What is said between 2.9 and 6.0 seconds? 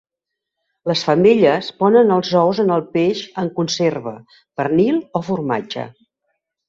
peix en conserva, pernil o formatge.